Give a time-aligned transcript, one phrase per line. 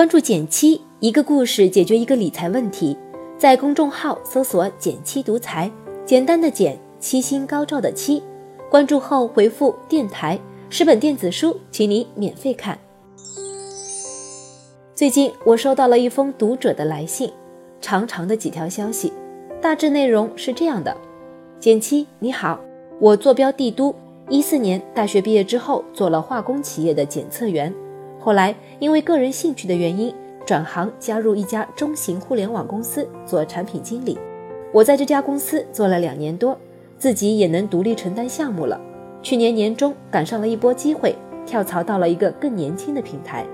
[0.00, 2.96] 关注减七，一个故事解决一个理财问题。
[3.36, 5.70] 在公众号搜索“减七独裁，
[6.06, 8.22] 简单的减，七星高照的七。
[8.70, 10.40] 关注后回复“电台”，
[10.70, 12.78] 十本电子书，请你免费看。
[14.94, 17.30] 最近我收到了一封读者的来信，
[17.82, 19.12] 长长的几条消息，
[19.60, 20.96] 大致内容是这样的：
[21.58, 22.58] 减七你好，
[22.98, 23.94] 我坐标帝都，
[24.30, 27.70] 一四年大学毕业之后做了化工企业的检测员，
[28.20, 30.14] 后来因为个人兴趣的原因。
[30.46, 34.18] 转行加入一家中型互联网公司做产品经理，
[34.72, 36.58] 我在这家公司做了两年多，
[36.98, 38.80] 自己也能独立承担项目了。
[39.22, 41.14] 去年年中赶上了一波机会，
[41.46, 43.46] 跳槽到了一个更年轻的平台。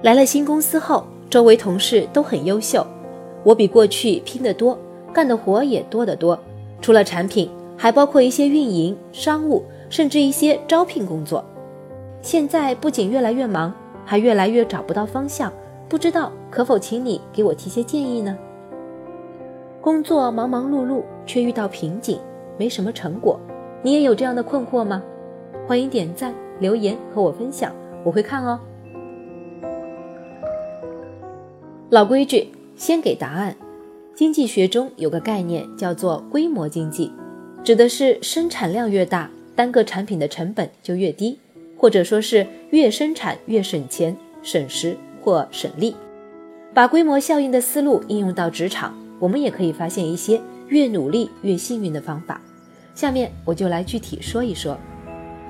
[0.00, 2.86] 来了新公司后，周围同事都很优秀，
[3.44, 4.78] 我比过去拼得多，
[5.12, 6.38] 干的活也多得多。
[6.80, 11.44] 除了产品，还包括一些运营、商务，甚至一些招聘工作。
[12.20, 13.72] 现在不仅越来越忙，
[14.04, 15.52] 还越来越找不到方向。
[15.88, 18.36] 不知道可否请你给我提些建议呢？
[19.80, 22.18] 工作忙忙碌碌，却遇到瓶颈，
[22.58, 23.40] 没什么成果。
[23.82, 25.02] 你也有这样的困惑吗？
[25.66, 27.72] 欢迎点赞留言和我分享，
[28.04, 28.60] 我会看哦。
[31.88, 33.56] 老规矩，先给答案。
[34.14, 37.10] 经济学中有个概念叫做规模经济，
[37.64, 41.38] 指的是生产量越大，单个产品的成本就越低，
[41.78, 44.94] 或者说是越生产越省钱省时。
[45.20, 45.94] 或省力，
[46.72, 52.40] 把规模效应的思路应用到职场，我们也可以发现一些越努力越幸运的方法。
[52.94, 54.78] 下面我就来具体说一说。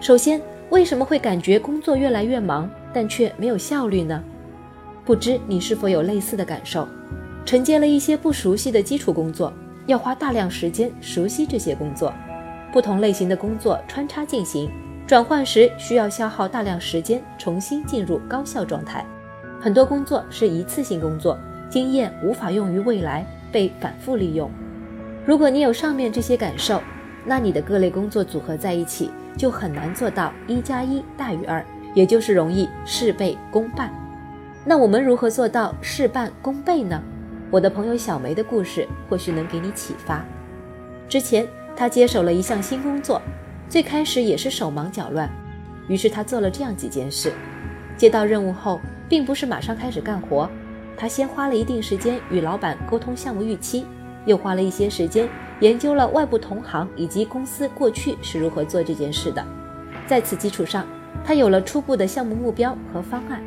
[0.00, 0.40] 首先，
[0.70, 4.24] 为什么会感觉工作越来越忙，但却没有效率呢？
[5.04, 6.88] 不知你是否有类似的感受？
[7.44, 9.52] 承接了一些不熟悉的基础工作，
[9.86, 12.12] 要花大量时间熟悉这些工作，
[12.72, 14.68] 不同类型的工作穿插进行，
[15.08, 19.02] 转换时需要消耗大量时间，重新进入高效状态。
[19.58, 21.38] 很多工作是一次性工作，
[21.70, 24.50] 经验无法用于未来，被反复利用。
[25.24, 26.82] 如果你有上面这些感受，
[27.24, 33.90] 那你的各类工作组合在一起，就很难做到一加一大于二，也就是容易事倍功半。
[34.62, 37.02] 那我们如何做到事半功倍呢？
[37.50, 40.22] 我的朋友小梅的故事或许能给你启发。
[41.08, 43.22] 之前她接手了一项新工作，
[43.68, 45.30] 最开始也是手忙脚乱，
[45.88, 47.32] 于是他做了这样几件事：
[47.96, 48.80] 接到任务后。
[49.08, 50.46] 并不是马上开始干活，
[50.94, 53.86] 他先花了一定时间与老板沟通项目预期，
[54.26, 55.26] 又花了一些时间
[55.60, 59.42] 研究了外部同行以及公司过去是如何做这件事的。
[60.06, 60.86] 在此基础上，
[61.24, 63.42] 他有了初步的项目目标和方案。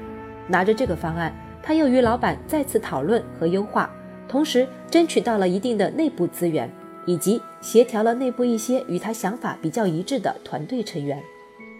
[0.47, 1.31] 拿着这个方案，
[1.61, 3.87] 他又与老板再次讨论和优化，
[4.27, 6.67] 同时争取到了一定的内部资源，
[7.05, 11.21] 以及协调了内部一些与他想法比较一致的团队成员。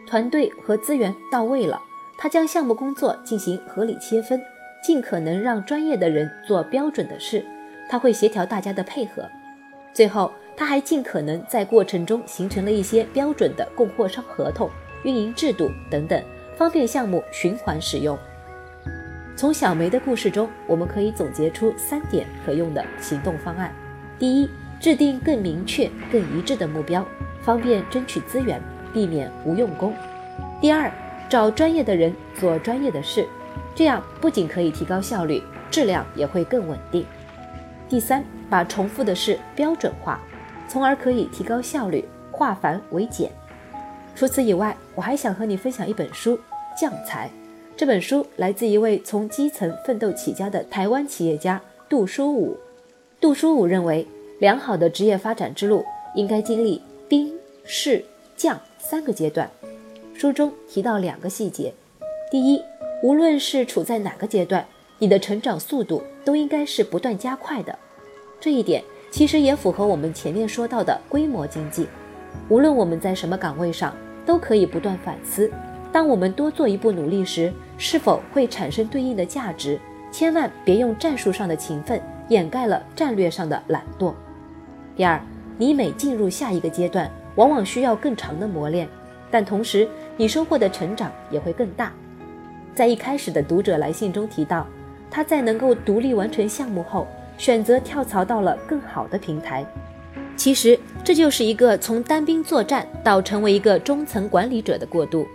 [0.08, 1.82] 团队和资源到位了。
[2.18, 4.40] 他将项目工作进行合理切分，
[4.84, 7.44] 尽可能让专业的人做标准的事。
[7.90, 9.28] 他会协调大家的配合。
[9.92, 14.70] 最后，他还尽可能在过程中形成了一些标准的供货商合同、
[15.02, 16.24] 运营制度等等，
[16.56, 18.16] 方便项目循环使用。
[19.36, 23.74] 从小梅的故事中，我们可以总结出三点可用的行动方案：
[24.20, 24.50] 第一，
[24.82, 27.06] 制定更明确、更一致的目标，
[27.44, 28.60] 方便争取资源，
[28.92, 29.94] 避免无用功；
[30.60, 30.92] 第二，
[31.30, 33.28] 找专业的人做专业的事，
[33.76, 37.06] 这样不仅可以提高效率，质量也会更稳定。
[37.88, 40.20] 第三，把重复的事标准化，
[40.68, 43.30] 从而可以提高效率，化繁为简。
[44.16, 46.36] 除此以外，我还想和你分享一本书
[46.76, 47.28] 《将才》。
[47.78, 52.58] 这本书来自一位从基层奋斗起家的台湾企业家杜书武。
[53.20, 54.08] 杜书武认为，
[54.42, 55.86] 良好的职业发展之路
[56.16, 57.32] 应该经历兵、
[57.64, 58.04] 士、
[58.36, 59.48] 将三个阶段。
[60.16, 61.72] 书中提到两个细节：
[62.32, 62.60] 第一，
[63.04, 64.66] 无论是处在哪个阶段，
[64.98, 67.78] 你的成长速度都应该是不断加快的。
[68.40, 71.86] 这一点其实也符合我们前面说到的规模经济。
[72.50, 73.96] 无论我们在什么岗位上，
[74.26, 75.52] 都可以不断反思：
[75.92, 79.80] 当我们多做一步努力时，是否会产生对应的价值？
[80.12, 84.12] 千万别用战术上的勤奋掩盖了战略上的懒惰。
[84.96, 85.20] 第二，
[85.58, 88.88] 你每进入下一个阶段，往往需要更长的磨练。
[89.30, 91.92] 但同时，你收获的成长也会更大。
[92.76, 94.68] 在一开始的读者来信中提到，
[95.10, 97.08] 他在能够独立完成项目后，
[97.38, 99.66] 选择跳槽到了更好的平台。
[100.36, 105.26] 其实，这就是一个从单兵作战到成为一个中层管理者的过渡。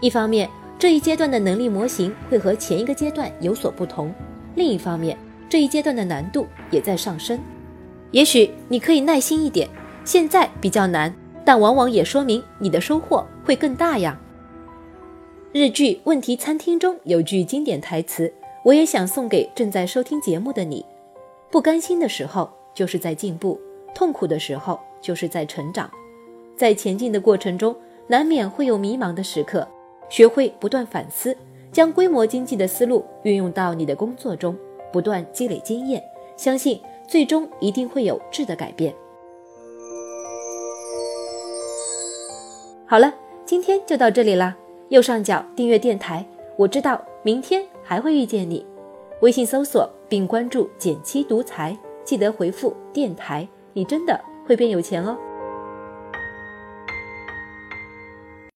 [0.00, 0.48] 一方面，
[0.78, 4.12] 这一阶段的能力模型会和前一个阶段有所不同；
[4.54, 5.16] 另一方面，
[5.48, 7.38] 这一阶段的难度也在上升。
[8.12, 9.68] 也许你可以耐心一点，
[10.04, 11.12] 现在比较难。
[11.44, 14.16] 但往往也说明你的收获会更大呀。
[15.50, 18.32] 日剧《问题餐厅》中有句经典台词
[18.64, 20.86] ：“我也想送给正在收听节目的你：
[21.50, 23.60] 不甘心的时候就是在进步，
[23.92, 25.90] 痛苦的时候就是在成长。
[26.56, 27.74] 在前进的过程中，
[28.06, 29.66] 难免会有迷茫的时刻，
[30.08, 31.36] 学会不断反思，
[31.72, 34.56] 将规模经济的思路运用到你的工作中，
[34.92, 36.00] 不断积累经验，
[36.36, 36.80] 相信
[37.12, 38.94] 最终一定会有质的改变。
[42.86, 43.12] 好了，
[43.44, 44.56] 今天就到这里啦。
[44.88, 46.26] 右上角订阅电台，
[46.56, 48.64] 我知道明天还会遇见你。
[49.20, 55.14] 微信搜索并关注“减七独裁，记得回复“电台”，你真的会变有钱哦。